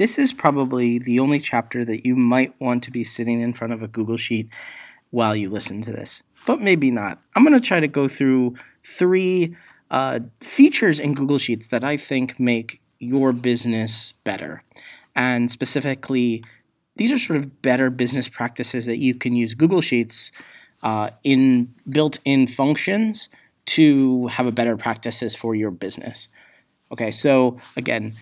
this 0.00 0.18
is 0.18 0.32
probably 0.32 0.98
the 0.98 1.20
only 1.20 1.38
chapter 1.38 1.84
that 1.84 2.06
you 2.06 2.16
might 2.16 2.58
want 2.58 2.82
to 2.82 2.90
be 2.90 3.04
sitting 3.04 3.42
in 3.42 3.52
front 3.52 3.70
of 3.70 3.82
a 3.82 3.86
Google 3.86 4.16
Sheet 4.16 4.48
while 5.10 5.36
you 5.36 5.50
listen 5.50 5.82
to 5.82 5.92
this, 5.92 6.22
but 6.46 6.58
maybe 6.58 6.90
not. 6.90 7.20
I'm 7.36 7.44
going 7.44 7.52
to 7.52 7.60
try 7.60 7.80
to 7.80 7.86
go 7.86 8.08
through 8.08 8.54
three 8.82 9.54
uh, 9.90 10.20
features 10.40 11.00
in 11.00 11.12
Google 11.12 11.36
Sheets 11.36 11.68
that 11.68 11.84
I 11.84 11.98
think 11.98 12.40
make 12.40 12.80
your 12.98 13.34
business 13.34 14.14
better. 14.24 14.62
And 15.14 15.52
specifically, 15.52 16.44
these 16.96 17.12
are 17.12 17.18
sort 17.18 17.38
of 17.38 17.60
better 17.60 17.90
business 17.90 18.26
practices 18.26 18.86
that 18.86 18.96
you 18.96 19.14
can 19.14 19.34
use 19.34 19.52
Google 19.52 19.82
Sheets 19.82 20.32
uh, 20.82 21.10
in 21.24 21.74
built-in 21.90 22.46
functions 22.46 23.28
to 23.66 24.28
have 24.28 24.46
a 24.46 24.52
better 24.52 24.78
practices 24.78 25.36
for 25.36 25.54
your 25.54 25.70
business. 25.70 26.30
Okay, 26.90 27.10
so 27.10 27.58
again, 27.76 28.14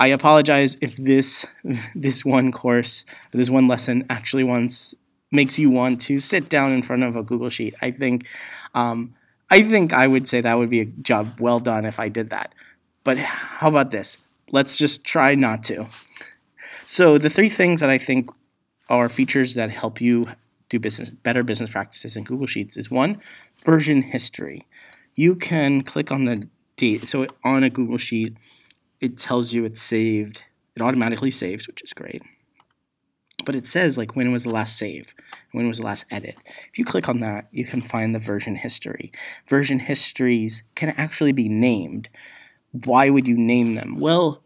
I 0.00 0.06
apologize 0.08 0.78
if 0.80 0.96
this 0.96 1.46
this 1.94 2.24
one 2.24 2.50
course, 2.50 3.04
this 3.32 3.50
one 3.50 3.68
lesson 3.68 4.06
actually 4.08 4.44
wants 4.44 4.94
makes 5.30 5.58
you 5.58 5.70
want 5.70 6.00
to 6.00 6.18
sit 6.18 6.48
down 6.48 6.72
in 6.72 6.82
front 6.82 7.04
of 7.04 7.14
a 7.14 7.22
Google 7.22 7.50
Sheet. 7.50 7.74
I 7.80 7.92
think, 7.92 8.26
um, 8.74 9.14
I 9.48 9.62
think 9.62 9.92
I 9.92 10.08
would 10.08 10.26
say 10.26 10.40
that 10.40 10.58
would 10.58 10.70
be 10.70 10.80
a 10.80 10.86
job 10.86 11.38
well 11.38 11.60
done 11.60 11.84
if 11.84 12.00
I 12.00 12.08
did 12.08 12.30
that. 12.30 12.52
But 13.04 13.18
how 13.18 13.68
about 13.68 13.92
this? 13.92 14.18
Let's 14.50 14.76
just 14.76 15.04
try 15.04 15.36
not 15.36 15.62
to. 15.64 15.86
So 16.84 17.16
the 17.16 17.30
three 17.30 17.48
things 17.48 17.80
that 17.80 17.90
I 17.90 17.98
think 17.98 18.30
are 18.88 19.08
features 19.08 19.54
that 19.54 19.70
help 19.70 20.00
you 20.00 20.26
do 20.68 20.80
business 20.80 21.10
better 21.10 21.44
business 21.44 21.70
practices 21.70 22.16
in 22.16 22.24
Google 22.24 22.46
Sheets 22.46 22.76
is 22.76 22.90
one, 22.90 23.20
version 23.64 24.02
history. 24.02 24.66
You 25.14 25.36
can 25.36 25.82
click 25.82 26.10
on 26.10 26.24
the 26.24 26.48
date. 26.76 27.06
So 27.06 27.26
on 27.44 27.62
a 27.62 27.70
Google 27.70 27.98
Sheet, 27.98 28.36
it 29.00 29.18
tells 29.18 29.52
you 29.52 29.64
it's 29.64 29.82
saved. 29.82 30.44
It 30.76 30.82
automatically 30.82 31.30
saves, 31.30 31.66
which 31.66 31.82
is 31.82 31.92
great. 31.92 32.22
But 33.44 33.56
it 33.56 33.66
says 33.66 33.96
like 33.96 34.14
when 34.14 34.32
was 34.32 34.44
the 34.44 34.50
last 34.50 34.76
save, 34.76 35.14
when 35.52 35.66
was 35.66 35.78
the 35.78 35.84
last 35.84 36.04
edit. 36.10 36.36
If 36.70 36.78
you 36.78 36.84
click 36.84 37.08
on 37.08 37.20
that, 37.20 37.48
you 37.52 37.64
can 37.64 37.82
find 37.82 38.14
the 38.14 38.18
version 38.18 38.54
history. 38.54 39.12
Version 39.48 39.78
histories 39.78 40.62
can 40.74 40.90
actually 40.90 41.32
be 41.32 41.48
named. 41.48 42.10
Why 42.84 43.10
would 43.10 43.26
you 43.26 43.36
name 43.36 43.74
them? 43.74 43.98
Well, 43.98 44.42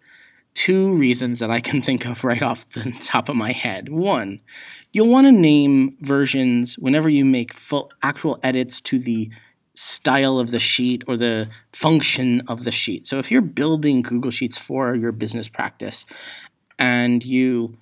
two 0.55 0.95
reasons 0.95 1.41
that 1.41 1.51
I 1.51 1.61
can 1.61 1.83
think 1.83 2.07
of 2.07 2.25
right 2.25 2.43
off 2.43 2.71
the 2.73 2.93
top 3.05 3.29
of 3.29 3.37
my 3.37 3.53
head. 3.53 3.89
One, 3.89 4.41
you'll 4.93 5.11
want 5.11 5.27
to 5.27 5.33
name 5.33 5.97
versions 6.01 6.79
whenever 6.79 7.09
you 7.09 7.25
make 7.25 7.55
full 7.55 7.91
actual 8.03 8.39
edits 8.43 8.81
to 8.83 8.99
the 8.99 9.31
style 9.75 10.39
of 10.39 10.51
the 10.51 10.61
sheet 10.61 11.03
or 11.07 11.17
the 11.17 11.49
function 11.73 12.43
of 12.49 12.65
the 12.65 12.71
sheet. 12.71 13.07
So 13.07 13.19
if 13.19 13.31
you're 13.31 13.43
building 13.43 14.03
Google 14.03 14.31
Sheets 14.31 14.57
for 14.57 14.95
your 14.95 15.13
business 15.13 15.49
practice 15.49 16.07
and 16.79 17.25
you 17.25 17.77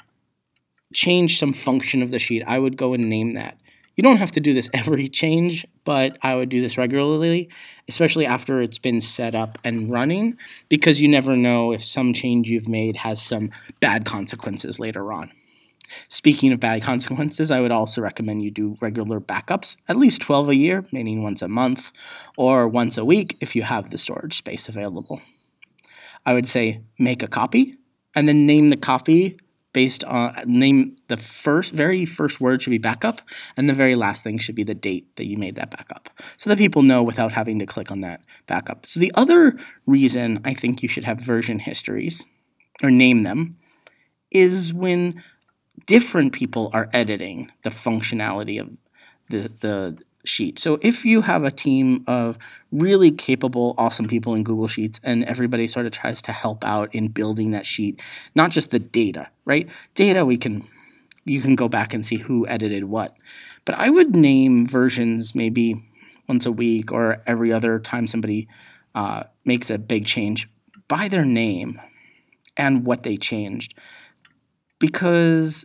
change 0.93 1.39
some 1.39 1.53
function 1.53 2.03
of 2.03 2.11
the 2.11 2.19
sheet, 2.19 2.43
I 2.47 2.59
would 2.59 2.77
go 2.77 2.95
and 2.95 3.05
name 3.05 3.35
that. 3.35 3.59
You 3.95 4.03
don't 4.03 4.17
have 4.17 4.33
to 4.33 4.41
do 4.41 4.55
this 4.55 4.71
every 4.75 5.09
change, 5.09 5.67
but 5.85 6.17
I 6.23 6.35
would 6.35 6.49
do 6.49 6.63
this 6.63 6.79
regularly, 6.79 7.51
especially 7.89 8.27
after 8.27 8.63
it's 8.63 8.79
been 8.79 9.01
set 9.01 9.35
up 9.35 9.59
and 9.65 9.91
running, 9.91 10.39
because 10.69 11.01
you 11.01 11.09
never 11.09 11.37
know 11.37 11.73
if 11.73 11.85
some 11.85 12.13
change 12.13 12.49
you've 12.49 12.69
made 12.69 12.97
has 12.97 13.21
some 13.21 13.51
bad 13.81 14.07
consequences 14.07 14.79
later 14.79 15.13
on. 15.13 15.31
Speaking 16.09 16.53
of 16.53 16.61
bad 16.61 16.83
consequences, 16.91 17.51
I 17.51 17.61
would 17.61 17.71
also 17.71 18.01
recommend 18.01 18.43
you 18.43 18.51
do 18.51 18.77
regular 18.81 19.21
backups, 19.21 19.77
at 19.89 19.97
least 19.97 20.23
12 20.23 20.51
a 20.51 20.57
year, 20.57 20.85
meaning 20.93 21.23
once 21.23 21.43
a 21.43 21.49
month, 21.49 21.93
or 22.37 22.69
once 22.69 22.97
a 22.99 23.05
week 23.05 23.37
if 23.41 23.57
you 23.57 23.63
have 23.63 23.91
the 23.91 23.99
storage 23.99 24.37
space 24.37 24.69
available. 24.69 25.21
I 26.25 26.35
would 26.35 26.49
say 26.49 26.83
make 26.99 27.23
a 27.23 27.29
copy 27.29 27.77
and 28.15 28.29
then 28.29 28.47
name 28.47 28.69
the 28.69 28.77
copy 28.77 29.37
based 29.73 30.05
on 30.05 30.35
name 30.47 30.97
the 31.09 31.17
first 31.17 31.73
very 31.73 32.05
first 32.05 32.41
word 32.41 32.63
should 32.63 32.71
be 32.71 32.79
backup 32.79 33.23
and 33.57 33.69
the 33.69 33.75
very 33.75 33.95
last 33.95 34.23
thing 34.23 34.39
should 34.39 34.55
be 34.55 34.63
the 34.63 34.75
date 34.75 35.17
that 35.17 35.27
you 35.27 35.37
made 35.37 35.55
that 35.55 35.71
backup 35.71 36.11
so 36.37 36.51
that 36.51 36.59
people 36.59 36.83
know 36.83 37.03
without 37.03 37.33
having 37.33 37.59
to 37.59 37.67
click 37.67 37.91
on 37.91 38.01
that 38.01 38.21
backup 38.47 38.85
so 38.87 39.01
the 39.01 39.13
other 39.15 39.59
reason 39.87 40.41
i 40.45 40.53
think 40.53 40.83
you 40.83 40.89
should 40.89 41.05
have 41.05 41.19
version 41.19 41.59
histories 41.59 42.27
or 42.83 42.91
name 42.91 43.23
them 43.23 43.57
is 44.31 44.73
when 44.73 45.23
different 45.87 46.33
people 46.33 46.71
are 46.73 46.89
editing 46.93 47.51
the 47.63 47.71
functionality 47.71 48.61
of 48.61 48.71
the, 49.29 49.51
the 49.61 49.99
sheet. 50.25 50.59
So 50.59 50.79
if 50.83 51.05
you 51.05 51.21
have 51.23 51.45
a 51.45 51.51
team 51.51 52.05
of 52.07 52.39
really 52.71 53.11
capable, 53.11 53.75
awesome 53.79 54.09
people 54.09 54.35
in 54.35 54.45
Google 54.45 54.69
Sheets 54.69 55.01
and 55.03 55.25
everybody 55.25 55.67
sort 55.69 55.87
of 55.87 55.93
tries 55.93 56.23
to 56.23 56.33
help 56.33 56.65
out 56.65 56.95
in 56.95 57.09
building 57.09 57.51
that 57.53 57.67
sheet, 57.67 58.01
not 58.35 58.51
just 58.51 58.71
the 58.71 58.79
data, 58.79 59.29
right? 59.45 59.69
Data 59.95 60.25
we 60.25 60.37
can 60.37 60.63
you 61.25 61.41
can 61.41 61.55
go 61.55 61.69
back 61.69 61.95
and 61.95 62.05
see 62.05 62.17
who 62.17 62.47
edited 62.49 62.85
what. 62.85 63.17
But 63.65 63.77
I 63.77 63.91
would 63.91 64.15
name 64.15 64.67
versions 64.67 65.35
maybe 65.35 65.77
once 66.29 66.47
a 66.47 66.53
week 66.53 66.91
or 66.91 67.23
every 67.27 67.53
other 67.53 67.79
time 67.79 68.07
somebody 68.07 68.49
uh, 68.95 69.25
makes 69.45 69.71
a 69.71 69.79
big 69.79 70.05
change 70.05 70.49
by 70.89 71.09
their 71.09 71.25
name 71.25 71.81
and 72.57 72.85
what 72.85 73.05
they 73.05 73.17
changed. 73.17 73.79
Because 74.81 75.65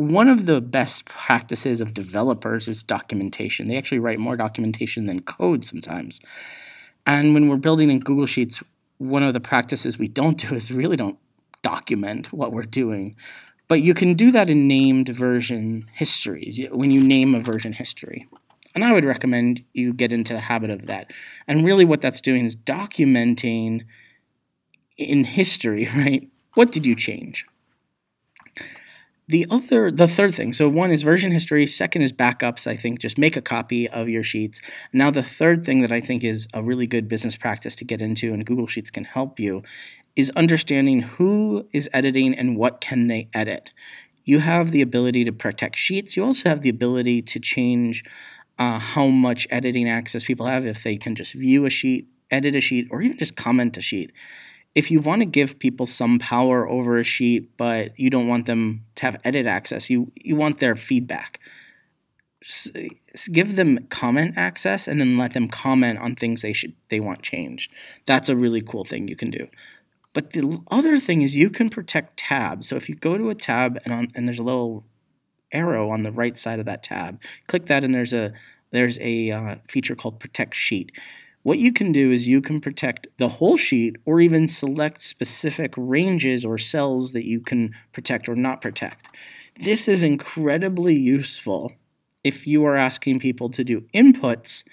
one 0.00 0.28
of 0.28 0.46
the 0.46 0.62
best 0.62 1.04
practices 1.04 1.82
of 1.82 1.92
developers 1.92 2.68
is 2.68 2.82
documentation. 2.82 3.68
They 3.68 3.76
actually 3.76 3.98
write 3.98 4.18
more 4.18 4.34
documentation 4.34 5.04
than 5.04 5.20
code 5.20 5.62
sometimes. 5.62 6.20
And 7.04 7.34
when 7.34 7.50
we're 7.50 7.58
building 7.58 7.90
in 7.90 8.00
Google 8.00 8.24
Sheets, 8.24 8.62
one 8.96 9.22
of 9.22 9.34
the 9.34 9.40
practices 9.40 9.98
we 9.98 10.08
don't 10.08 10.38
do 10.38 10.54
is 10.54 10.70
really 10.70 10.96
don't 10.96 11.18
document 11.60 12.32
what 12.32 12.50
we're 12.50 12.62
doing. 12.62 13.14
But 13.68 13.82
you 13.82 13.92
can 13.92 14.14
do 14.14 14.30
that 14.32 14.48
in 14.48 14.66
named 14.66 15.10
version 15.10 15.84
histories 15.92 16.62
when 16.70 16.90
you 16.90 17.02
name 17.02 17.34
a 17.34 17.40
version 17.40 17.74
history. 17.74 18.26
And 18.74 18.82
I 18.82 18.92
would 18.92 19.04
recommend 19.04 19.62
you 19.74 19.92
get 19.92 20.14
into 20.14 20.32
the 20.32 20.40
habit 20.40 20.70
of 20.70 20.86
that. 20.86 21.10
And 21.46 21.62
really, 21.62 21.84
what 21.84 22.00
that's 22.00 22.22
doing 22.22 22.46
is 22.46 22.56
documenting 22.56 23.82
in 24.96 25.24
history, 25.24 25.90
right? 25.94 26.26
What 26.54 26.72
did 26.72 26.86
you 26.86 26.94
change? 26.94 27.44
The 29.30 29.46
other, 29.48 29.92
the 29.92 30.08
third 30.08 30.34
thing, 30.34 30.52
so 30.52 30.68
one 30.68 30.90
is 30.90 31.02
version 31.04 31.30
history, 31.30 31.64
second 31.64 32.02
is 32.02 32.12
backups. 32.12 32.66
I 32.66 32.74
think 32.74 32.98
just 32.98 33.16
make 33.16 33.36
a 33.36 33.40
copy 33.40 33.88
of 33.88 34.08
your 34.08 34.24
sheets. 34.24 34.60
Now, 34.92 35.12
the 35.12 35.22
third 35.22 35.64
thing 35.64 35.82
that 35.82 35.92
I 35.92 36.00
think 36.00 36.24
is 36.24 36.48
a 36.52 36.64
really 36.64 36.88
good 36.88 37.06
business 37.06 37.36
practice 37.36 37.76
to 37.76 37.84
get 37.84 38.02
into, 38.02 38.34
and 38.34 38.44
Google 38.44 38.66
Sheets 38.66 38.90
can 38.90 39.04
help 39.04 39.38
you, 39.38 39.62
is 40.16 40.32
understanding 40.34 41.02
who 41.02 41.68
is 41.72 41.88
editing 41.92 42.34
and 42.34 42.56
what 42.56 42.80
can 42.80 43.06
they 43.06 43.28
edit. 43.32 43.70
You 44.24 44.40
have 44.40 44.72
the 44.72 44.82
ability 44.82 45.22
to 45.26 45.32
protect 45.32 45.76
sheets. 45.76 46.16
You 46.16 46.24
also 46.24 46.48
have 46.48 46.62
the 46.62 46.68
ability 46.68 47.22
to 47.22 47.38
change 47.38 48.02
uh, 48.58 48.80
how 48.80 49.06
much 49.06 49.46
editing 49.48 49.88
access 49.88 50.24
people 50.24 50.46
have 50.46 50.66
if 50.66 50.82
they 50.82 50.96
can 50.96 51.14
just 51.14 51.34
view 51.34 51.66
a 51.66 51.70
sheet, 51.70 52.08
edit 52.32 52.56
a 52.56 52.60
sheet, 52.60 52.88
or 52.90 53.00
even 53.00 53.16
just 53.16 53.36
comment 53.36 53.76
a 53.76 53.80
sheet 53.80 54.10
if 54.74 54.90
you 54.90 55.00
want 55.00 55.20
to 55.20 55.26
give 55.26 55.58
people 55.58 55.86
some 55.86 56.18
power 56.18 56.68
over 56.68 56.96
a 56.96 57.04
sheet, 57.04 57.56
but 57.56 57.98
you 57.98 58.10
don't 58.10 58.28
want 58.28 58.46
them 58.46 58.84
to 58.96 59.02
have 59.02 59.20
edit 59.24 59.46
access, 59.46 59.90
you, 59.90 60.12
you 60.14 60.36
want 60.36 60.58
their 60.58 60.76
feedback. 60.76 61.40
S- 62.42 62.70
give 63.32 63.56
them 63.56 63.86
comment 63.90 64.34
access 64.36 64.86
and 64.88 65.00
then 65.00 65.18
let 65.18 65.32
them 65.32 65.48
comment 65.48 65.98
on 65.98 66.14
things 66.14 66.42
they 66.42 66.52
should 66.52 66.74
they 66.88 67.00
want 67.00 67.22
changed. 67.22 67.70
That's 68.06 68.28
a 68.28 68.36
really 68.36 68.62
cool 68.62 68.84
thing 68.84 69.08
you 69.08 69.16
can 69.16 69.30
do. 69.30 69.48
But 70.12 70.32
the 70.32 70.60
other 70.70 70.98
thing 70.98 71.22
is 71.22 71.36
you 71.36 71.50
can 71.50 71.68
protect 71.68 72.16
tabs. 72.16 72.68
So 72.68 72.76
if 72.76 72.88
you 72.88 72.94
go 72.94 73.18
to 73.18 73.30
a 73.30 73.34
tab 73.34 73.78
and 73.84 73.92
on 73.92 74.08
and 74.14 74.26
there's 74.26 74.38
a 74.38 74.44
little 74.44 74.84
arrow 75.52 75.90
on 75.90 76.02
the 76.02 76.12
right 76.12 76.38
side 76.38 76.58
of 76.58 76.66
that 76.66 76.82
tab, 76.82 77.20
click 77.46 77.66
that 77.66 77.84
and 77.84 77.94
there's 77.94 78.12
a 78.12 78.32
there's 78.72 78.98
a 79.00 79.30
uh, 79.30 79.56
feature 79.68 79.94
called 79.94 80.20
protect 80.20 80.54
sheet. 80.54 80.92
What 81.42 81.58
you 81.58 81.72
can 81.72 81.90
do 81.90 82.10
is 82.10 82.28
you 82.28 82.42
can 82.42 82.60
protect 82.60 83.06
the 83.16 83.28
whole 83.28 83.56
sheet 83.56 83.96
or 84.04 84.20
even 84.20 84.46
select 84.46 85.02
specific 85.02 85.72
ranges 85.76 86.44
or 86.44 86.58
cells 86.58 87.12
that 87.12 87.24
you 87.24 87.40
can 87.40 87.74
protect 87.92 88.28
or 88.28 88.34
not 88.34 88.60
protect. 88.60 89.06
This 89.58 89.88
is 89.88 90.02
incredibly 90.02 90.94
useful 90.94 91.72
if 92.22 92.46
you 92.46 92.64
are 92.66 92.76
asking 92.76 93.20
people 93.20 93.48
to 93.50 93.64
do 93.64 93.86
inputs 93.94 94.64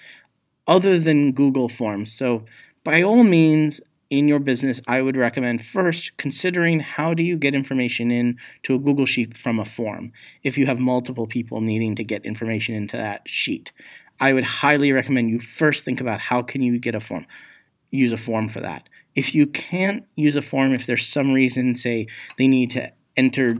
other 0.66 0.98
than 0.98 1.32
Google 1.32 1.70
Forms. 1.70 2.12
So, 2.12 2.44
by 2.84 3.02
all 3.02 3.22
means, 3.22 3.80
in 4.10 4.28
your 4.28 4.38
business, 4.38 4.80
I 4.86 5.02
would 5.02 5.16
recommend 5.16 5.64
first 5.64 6.16
considering 6.16 6.80
how 6.80 7.12
do 7.12 7.22
you 7.22 7.36
get 7.36 7.54
information 7.54 8.10
in 8.10 8.38
to 8.62 8.74
a 8.74 8.78
Google 8.78 9.06
Sheet 9.06 9.36
from 9.36 9.58
a 9.58 9.64
form 9.64 10.12
if 10.42 10.56
you 10.56 10.66
have 10.66 10.78
multiple 10.78 11.26
people 11.26 11.60
needing 11.60 11.94
to 11.96 12.04
get 12.04 12.24
information 12.24 12.74
into 12.74 12.96
that 12.96 13.22
sheet. 13.26 13.72
I 14.20 14.32
would 14.32 14.44
highly 14.44 14.92
recommend 14.92 15.30
you 15.30 15.38
first 15.38 15.84
think 15.84 16.00
about 16.00 16.20
how 16.20 16.42
can 16.42 16.62
you 16.62 16.78
get 16.78 16.94
a 16.94 17.00
form, 17.00 17.26
use 17.90 18.12
a 18.12 18.16
form 18.16 18.48
for 18.48 18.60
that. 18.60 18.88
If 19.14 19.34
you 19.34 19.46
can't 19.46 20.04
use 20.16 20.36
a 20.36 20.42
form, 20.42 20.72
if 20.72 20.86
there's 20.86 21.06
some 21.06 21.32
reason, 21.32 21.74
say 21.74 22.06
they 22.36 22.48
need 22.48 22.70
to 22.72 22.92
enter 23.16 23.56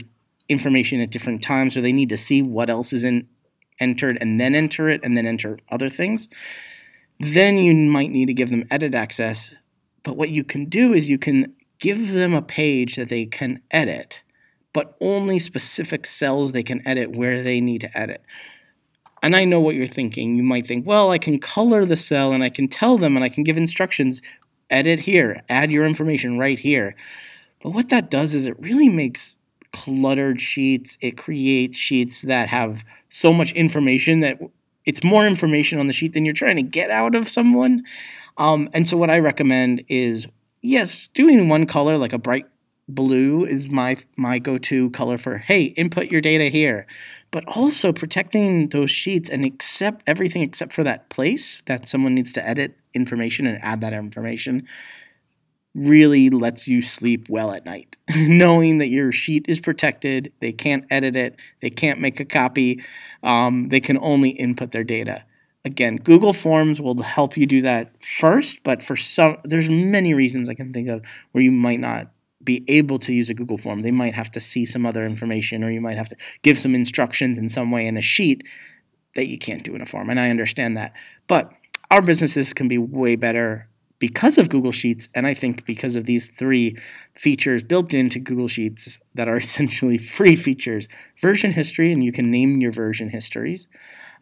information 0.48 1.00
at 1.00 1.10
different 1.10 1.42
times 1.42 1.76
or 1.76 1.80
they 1.80 1.92
need 1.92 2.08
to 2.08 2.16
see 2.16 2.42
what 2.42 2.70
else 2.70 2.92
is 2.92 3.04
in 3.04 3.28
entered 3.80 4.18
and 4.20 4.40
then 4.40 4.54
enter 4.54 4.88
it 4.88 5.00
and 5.04 5.16
then 5.16 5.26
enter 5.26 5.58
other 5.70 5.88
things, 5.88 6.28
then 7.20 7.58
you 7.58 7.74
might 7.74 8.10
need 8.10 8.26
to 8.26 8.34
give 8.34 8.50
them 8.50 8.64
edit 8.70 8.94
access. 8.94 9.54
But 10.02 10.16
what 10.16 10.30
you 10.30 10.44
can 10.44 10.66
do 10.66 10.92
is 10.92 11.10
you 11.10 11.18
can 11.18 11.54
give 11.78 12.12
them 12.12 12.34
a 12.34 12.42
page 12.42 12.96
that 12.96 13.08
they 13.08 13.26
can 13.26 13.60
edit, 13.70 14.22
but 14.72 14.96
only 15.00 15.38
specific 15.38 16.06
cells 16.06 16.52
they 16.52 16.62
can 16.62 16.86
edit 16.86 17.14
where 17.14 17.42
they 17.42 17.60
need 17.60 17.80
to 17.82 17.98
edit. 17.98 18.22
And 19.22 19.34
I 19.34 19.44
know 19.44 19.60
what 19.60 19.74
you're 19.74 19.86
thinking. 19.86 20.36
You 20.36 20.42
might 20.42 20.66
think, 20.66 20.86
well, 20.86 21.10
I 21.10 21.18
can 21.18 21.38
color 21.38 21.84
the 21.84 21.96
cell 21.96 22.32
and 22.32 22.42
I 22.42 22.48
can 22.48 22.68
tell 22.68 22.98
them 22.98 23.16
and 23.16 23.24
I 23.24 23.28
can 23.28 23.44
give 23.44 23.56
instructions 23.56 24.22
edit 24.70 25.00
here, 25.00 25.42
add 25.48 25.70
your 25.70 25.84
information 25.86 26.38
right 26.38 26.58
here. 26.58 26.94
But 27.62 27.70
what 27.70 27.88
that 27.88 28.10
does 28.10 28.34
is 28.34 28.46
it 28.46 28.58
really 28.60 28.88
makes 28.88 29.36
cluttered 29.72 30.40
sheets. 30.40 30.96
It 31.00 31.16
creates 31.16 31.78
sheets 31.78 32.22
that 32.22 32.48
have 32.48 32.84
so 33.10 33.32
much 33.32 33.52
information 33.52 34.20
that 34.20 34.38
it's 34.84 35.04
more 35.04 35.26
information 35.26 35.78
on 35.78 35.86
the 35.86 35.92
sheet 35.92 36.12
than 36.12 36.24
you're 36.24 36.34
trying 36.34 36.56
to 36.56 36.62
get 36.62 36.90
out 36.90 37.14
of 37.14 37.28
someone. 37.28 37.84
Um, 38.36 38.70
and 38.72 38.88
so, 38.88 38.96
what 38.96 39.10
I 39.10 39.18
recommend 39.18 39.84
is 39.88 40.26
yes, 40.62 41.08
doing 41.08 41.48
one 41.48 41.66
color 41.66 41.98
like 41.98 42.12
a 42.12 42.18
bright 42.18 42.46
blue 42.88 43.44
is 43.44 43.68
my 43.68 43.98
my 44.16 44.38
go-to 44.38 44.90
color 44.90 45.18
for 45.18 45.38
hey 45.38 45.64
input 45.64 46.10
your 46.10 46.20
data 46.20 46.44
here. 46.44 46.86
But 47.30 47.44
also 47.46 47.92
protecting 47.92 48.70
those 48.70 48.90
sheets 48.90 49.28
and 49.28 49.44
accept 49.44 50.02
everything 50.06 50.42
except 50.42 50.72
for 50.72 50.82
that 50.84 51.10
place 51.10 51.62
that 51.66 51.86
someone 51.86 52.14
needs 52.14 52.32
to 52.32 52.48
edit 52.48 52.74
information 52.94 53.46
and 53.46 53.62
add 53.62 53.82
that 53.82 53.92
information 53.92 54.66
really 55.74 56.30
lets 56.30 56.66
you 56.66 56.80
sleep 56.80 57.28
well 57.28 57.52
at 57.52 57.66
night. 57.66 57.98
Knowing 58.16 58.78
that 58.78 58.86
your 58.86 59.12
sheet 59.12 59.44
is 59.46 59.60
protected 59.60 60.32
they 60.40 60.52
can't 60.52 60.84
edit 60.90 61.14
it 61.14 61.36
they 61.60 61.70
can't 61.70 62.00
make 62.00 62.18
a 62.18 62.24
copy 62.24 62.82
um, 63.22 63.68
they 63.68 63.80
can 63.80 63.98
only 63.98 64.30
input 64.30 64.72
their 64.72 64.84
data. 64.84 65.24
Again 65.64 65.96
google 65.96 66.32
forms 66.32 66.80
will 66.80 67.02
help 67.02 67.36
you 67.36 67.44
do 67.44 67.60
that 67.60 68.02
first 68.02 68.62
but 68.62 68.82
for 68.82 68.96
some 68.96 69.36
there's 69.44 69.68
many 69.68 70.14
reasons 70.14 70.48
i 70.48 70.54
can 70.54 70.72
think 70.72 70.88
of 70.88 71.02
where 71.32 71.44
you 71.44 71.50
might 71.50 71.80
not 71.80 72.10
be 72.48 72.64
able 72.66 72.98
to 72.98 73.12
use 73.12 73.28
a 73.28 73.34
Google 73.34 73.58
form. 73.58 73.82
They 73.82 73.90
might 73.90 74.14
have 74.14 74.30
to 74.30 74.40
see 74.40 74.64
some 74.64 74.86
other 74.86 75.04
information, 75.04 75.62
or 75.62 75.70
you 75.70 75.82
might 75.82 75.98
have 75.98 76.08
to 76.08 76.16
give 76.40 76.58
some 76.58 76.74
instructions 76.74 77.36
in 77.36 77.50
some 77.50 77.70
way 77.70 77.86
in 77.86 77.98
a 77.98 78.00
sheet 78.00 78.42
that 79.14 79.26
you 79.26 79.36
can't 79.36 79.62
do 79.62 79.74
in 79.74 79.82
a 79.82 79.86
form. 79.86 80.08
And 80.08 80.18
I 80.18 80.30
understand 80.30 80.74
that. 80.78 80.94
But 81.26 81.52
our 81.90 82.00
businesses 82.00 82.54
can 82.54 82.66
be 82.66 82.78
way 82.78 83.16
better 83.16 83.68
because 83.98 84.38
of 84.38 84.48
Google 84.48 84.72
Sheets, 84.72 85.10
and 85.14 85.26
I 85.26 85.34
think 85.34 85.66
because 85.66 85.94
of 85.94 86.06
these 86.06 86.30
three 86.30 86.74
features 87.12 87.62
built 87.62 87.92
into 87.92 88.18
Google 88.18 88.48
Sheets 88.48 88.98
that 89.14 89.28
are 89.28 89.36
essentially 89.46 89.98
free 89.98 90.34
features 90.34 90.88
version 91.20 91.52
history, 91.52 91.92
and 91.92 92.02
you 92.02 92.12
can 92.12 92.30
name 92.30 92.62
your 92.62 92.72
version 92.72 93.10
histories. 93.10 93.66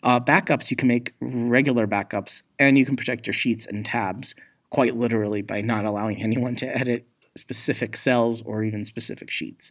Uh, 0.02 0.18
backups, 0.18 0.72
you 0.72 0.76
can 0.76 0.88
make 0.88 1.14
regular 1.20 1.86
backups, 1.86 2.42
and 2.58 2.76
you 2.76 2.84
can 2.84 2.96
protect 2.96 3.28
your 3.28 3.34
sheets 3.34 3.66
and 3.66 3.86
tabs 3.86 4.34
quite 4.70 4.96
literally 4.96 5.42
by 5.42 5.60
not 5.60 5.84
allowing 5.84 6.20
anyone 6.28 6.56
to 6.56 6.66
edit 6.76 7.06
specific 7.38 7.96
cells 7.96 8.42
or 8.42 8.64
even 8.64 8.84
specific 8.84 9.30
sheets. 9.30 9.70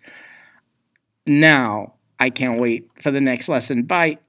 Now, 1.25 1.93
I 2.19 2.29
can't 2.29 2.59
wait 2.59 2.89
for 3.01 3.11
the 3.11 3.21
next 3.21 3.49
lesson. 3.49 3.83
Bye. 3.83 4.19